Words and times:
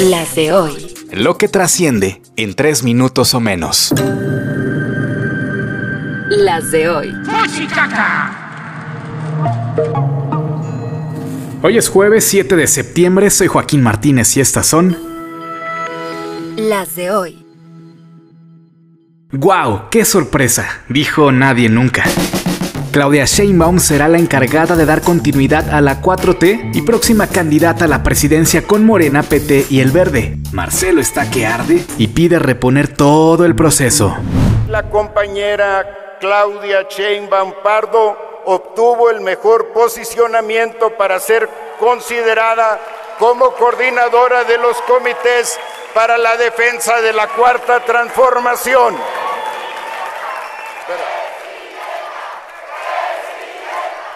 Las 0.00 0.34
de 0.34 0.52
hoy. 0.52 0.94
Lo 1.12 1.36
que 1.38 1.48
trasciende 1.48 2.22
en 2.36 2.54
tres 2.54 2.82
minutos 2.82 3.34
o 3.34 3.40
menos. 3.40 3.92
Las 6.28 6.70
de 6.70 6.88
hoy. 6.88 7.14
Hoy 11.62 11.78
es 11.78 11.88
jueves 11.88 12.24
7 12.24 12.56
de 12.56 12.66
septiembre, 12.66 13.30
soy 13.30 13.46
Joaquín 13.46 13.82
Martínez 13.82 14.36
y 14.36 14.40
estas 14.40 14.66
son... 14.66 14.96
Las 16.56 16.96
de 16.96 17.10
hoy. 17.10 17.46
¡Guau! 19.32 19.90
¡Qué 19.90 20.04
sorpresa! 20.04 20.82
Dijo 20.88 21.32
nadie 21.32 21.68
nunca. 21.68 22.04
Claudia 22.94 23.24
Sheinbaum 23.24 23.80
será 23.80 24.06
la 24.06 24.18
encargada 24.18 24.76
de 24.76 24.86
dar 24.86 25.00
continuidad 25.00 25.68
a 25.74 25.80
la 25.80 26.00
4T 26.00 26.70
y 26.76 26.82
próxima 26.82 27.26
candidata 27.26 27.86
a 27.86 27.88
la 27.88 28.04
presidencia 28.04 28.68
con 28.68 28.86
Morena, 28.86 29.24
PT 29.24 29.66
y 29.68 29.80
El 29.80 29.90
Verde. 29.90 30.36
Marcelo 30.52 31.00
está 31.00 31.28
que 31.28 31.44
arde 31.44 31.84
y 31.98 32.06
pide 32.06 32.38
reponer 32.38 32.86
todo 32.86 33.44
el 33.46 33.56
proceso. 33.56 34.16
La 34.68 34.88
compañera 34.90 36.18
Claudia 36.20 36.86
Sheinbaum 36.88 37.54
Pardo 37.64 38.16
obtuvo 38.44 39.10
el 39.10 39.22
mejor 39.22 39.72
posicionamiento 39.72 40.90
para 40.96 41.18
ser 41.18 41.48
considerada 41.80 42.78
como 43.18 43.54
coordinadora 43.54 44.44
de 44.44 44.56
los 44.58 44.80
comités 44.82 45.58
para 45.94 46.16
la 46.16 46.36
defensa 46.36 47.00
de 47.00 47.12
la 47.12 47.26
cuarta 47.26 47.84
transformación. 47.84 48.94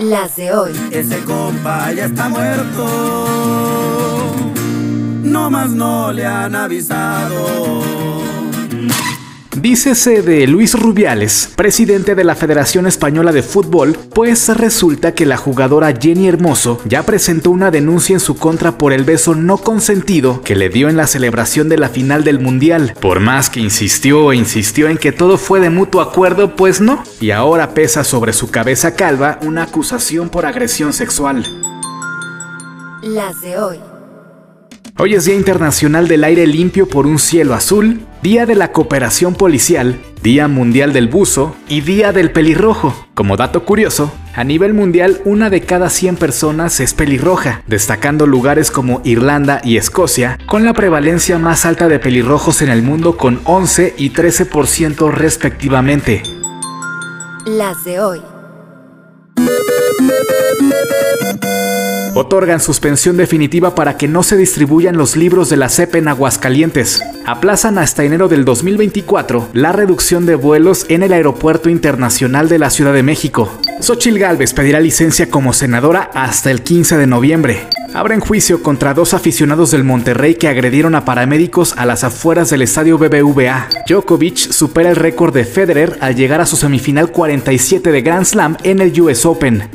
Las 0.00 0.36
de 0.36 0.50
hoy. 0.50 0.72
Ese 0.90 1.22
compa 1.24 1.92
ya 1.92 2.06
está 2.06 2.30
muerto. 2.30 3.26
No 5.22 5.50
más 5.50 5.70
no 5.70 6.10
le 6.10 6.24
han 6.24 6.54
avisado. 6.54 7.82
Dícese 9.60 10.22
de 10.22 10.46
Luis 10.46 10.72
Rubiales, 10.72 11.52
presidente 11.54 12.14
de 12.14 12.24
la 12.24 12.34
Federación 12.34 12.86
Española 12.86 13.30
de 13.30 13.42
Fútbol, 13.42 13.94
pues 14.14 14.48
resulta 14.56 15.12
que 15.12 15.26
la 15.26 15.36
jugadora 15.36 15.92
Jenny 15.92 16.28
Hermoso 16.28 16.80
ya 16.86 17.02
presentó 17.02 17.50
una 17.50 17.70
denuncia 17.70 18.14
en 18.14 18.20
su 18.20 18.38
contra 18.38 18.78
por 18.78 18.94
el 18.94 19.04
beso 19.04 19.34
no 19.34 19.58
consentido 19.58 20.40
que 20.40 20.56
le 20.56 20.70
dio 20.70 20.88
en 20.88 20.96
la 20.96 21.06
celebración 21.06 21.68
de 21.68 21.76
la 21.76 21.90
final 21.90 22.24
del 22.24 22.40
Mundial. 22.40 22.94
Por 23.02 23.20
más 23.20 23.50
que 23.50 23.60
insistió 23.60 24.32
e 24.32 24.36
insistió 24.36 24.88
en 24.88 24.96
que 24.96 25.12
todo 25.12 25.36
fue 25.36 25.60
de 25.60 25.68
mutuo 25.68 26.00
acuerdo, 26.00 26.56
pues 26.56 26.80
no. 26.80 27.04
Y 27.20 27.30
ahora 27.30 27.74
pesa 27.74 28.02
sobre 28.02 28.32
su 28.32 28.50
cabeza 28.50 28.94
calva 28.94 29.38
una 29.42 29.64
acusación 29.64 30.30
por 30.30 30.46
agresión 30.46 30.94
sexual. 30.94 31.44
Las 33.02 33.42
de 33.42 33.58
hoy. 33.58 33.89
Hoy 35.02 35.14
es 35.14 35.24
Día 35.24 35.34
Internacional 35.34 36.08
del 36.08 36.24
Aire 36.24 36.46
Limpio 36.46 36.86
por 36.86 37.06
un 37.06 37.18
Cielo 37.18 37.54
Azul, 37.54 38.02
Día 38.22 38.44
de 38.44 38.54
la 38.54 38.70
Cooperación 38.70 39.34
Policial, 39.34 39.98
Día 40.22 40.46
Mundial 40.46 40.92
del 40.92 41.08
Buzo 41.08 41.56
y 41.70 41.80
Día 41.80 42.12
del 42.12 42.32
Pelirrojo. 42.32 43.08
Como 43.14 43.38
dato 43.38 43.64
curioso, 43.64 44.12
a 44.34 44.44
nivel 44.44 44.74
mundial 44.74 45.22
una 45.24 45.48
de 45.48 45.62
cada 45.62 45.88
100 45.88 46.16
personas 46.16 46.80
es 46.80 46.92
pelirroja, 46.92 47.62
destacando 47.66 48.26
lugares 48.26 48.70
como 48.70 49.00
Irlanda 49.02 49.62
y 49.64 49.78
Escocia, 49.78 50.38
con 50.44 50.66
la 50.66 50.74
prevalencia 50.74 51.38
más 51.38 51.64
alta 51.64 51.88
de 51.88 51.98
pelirrojos 51.98 52.60
en 52.60 52.68
el 52.68 52.82
mundo 52.82 53.16
con 53.16 53.40
11 53.44 53.94
y 53.96 54.10
13% 54.10 55.10
respectivamente. 55.12 56.24
Las 57.46 57.84
de 57.84 58.00
hoy. 58.00 58.20
Otorgan 62.14 62.60
suspensión 62.60 63.16
definitiva 63.16 63.74
para 63.74 63.96
que 63.96 64.08
no 64.08 64.22
se 64.22 64.36
distribuyan 64.36 64.96
los 64.96 65.16
libros 65.16 65.48
de 65.48 65.56
la 65.56 65.68
CEP 65.68 65.96
en 65.96 66.08
Aguascalientes. 66.08 67.00
Aplazan 67.30 67.78
hasta 67.78 68.02
enero 68.02 68.26
del 68.26 68.44
2024 68.44 69.50
la 69.52 69.70
reducción 69.70 70.26
de 70.26 70.34
vuelos 70.34 70.84
en 70.88 71.04
el 71.04 71.12
Aeropuerto 71.12 71.70
Internacional 71.70 72.48
de 72.48 72.58
la 72.58 72.70
Ciudad 72.70 72.92
de 72.92 73.04
México. 73.04 73.48
Xochil 73.80 74.18
Gálvez 74.18 74.52
pedirá 74.52 74.80
licencia 74.80 75.30
como 75.30 75.52
senadora 75.52 76.10
hasta 76.12 76.50
el 76.50 76.62
15 76.62 76.96
de 76.96 77.06
noviembre. 77.06 77.68
Abren 77.94 78.20
juicio 78.20 78.62
contra 78.62 78.94
dos 78.94 79.14
aficionados 79.14 79.72
del 79.72 79.82
Monterrey 79.82 80.36
que 80.36 80.48
agredieron 80.48 80.94
a 80.94 81.04
paramédicos 81.04 81.74
a 81.76 81.86
las 81.86 82.04
afueras 82.04 82.48
del 82.50 82.62
estadio 82.62 82.98
BBVA. 82.98 83.68
Djokovic 83.88 84.36
supera 84.36 84.90
el 84.90 84.96
récord 84.96 85.34
de 85.34 85.44
Federer 85.44 85.98
al 86.00 86.14
llegar 86.14 86.40
a 86.40 86.46
su 86.46 86.56
semifinal 86.56 87.10
47 87.10 87.90
de 87.90 88.02
Grand 88.02 88.26
Slam 88.26 88.56
en 88.62 88.80
el 88.80 89.00
US 89.00 89.26
Open. 89.26 89.68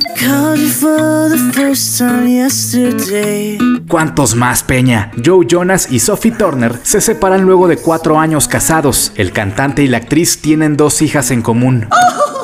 ¿Cuántos 3.88 4.34
más, 4.34 4.62
Peña? 4.62 5.10
Joe 5.22 5.46
Jonas 5.46 5.88
y 5.90 5.98
Sophie 5.98 6.32
Turner 6.32 6.78
se 6.82 7.00
separan 7.00 7.44
luego 7.46 7.68
de 7.68 7.76
cuatro 7.76 8.18
años 8.18 8.48
casados. 8.48 9.12
El 9.14 9.32
cantante 9.32 9.82
y 9.82 9.88
la 9.88 9.98
actriz 9.98 10.40
tienen 10.40 10.76
dos 10.76 11.02
hijas 11.02 11.30
en 11.30 11.42
común. 11.42 11.88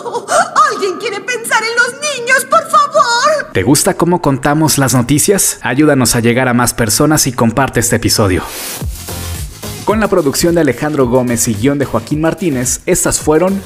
Oh, 0.04 0.26
¿Alguien 0.72 0.98
quiere 0.98 1.20
pensar 1.20 1.62
en 1.62 1.76
los 1.76 2.00
niños, 2.00 2.44
por 2.48 2.62
favor? 2.68 3.52
¿Te 3.52 3.62
gusta 3.62 3.94
cómo 3.94 4.22
contamos 4.22 4.78
las 4.78 4.94
noticias? 4.94 5.58
Ayúdanos 5.62 6.16
a 6.16 6.20
llegar 6.20 6.48
a 6.48 6.54
más 6.54 6.74
personas 6.74 7.26
y 7.26 7.32
comparte 7.32 7.80
este 7.80 7.96
episodio. 7.96 8.42
Con 9.84 10.00
la 10.00 10.08
producción 10.08 10.54
de 10.54 10.60
Alejandro 10.60 11.06
Gómez 11.08 11.48
y 11.48 11.54
guion 11.54 11.78
de 11.78 11.84
Joaquín 11.86 12.20
Martínez, 12.20 12.80
estas 12.86 13.20
fueron 13.20 13.60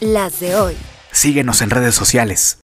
Las 0.00 0.40
de 0.40 0.54
hoy. 0.56 0.76
Síguenos 1.12 1.62
en 1.62 1.70
redes 1.70 1.94
sociales. 1.94 2.58